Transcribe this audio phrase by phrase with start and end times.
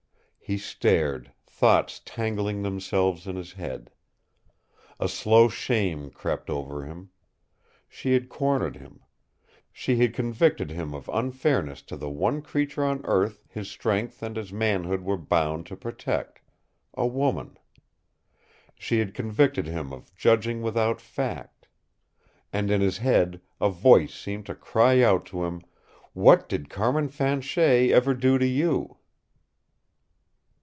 [0.43, 3.89] He stared, thoughts tangling themselves in his head.
[4.99, 7.09] A slow shame crept over him.
[7.87, 8.99] She had cornered him.
[9.71, 14.35] She had convicted him of unfairness to the one creature on earth his strength and
[14.35, 16.41] his manhood were bound to protect
[16.93, 17.57] a woman.
[18.77, 21.69] She had convicted him of judging without fact.
[22.51, 25.61] And in his head a voice seemed to cry out to him,
[26.11, 28.97] "What did Carmin Fanchet ever do to you?"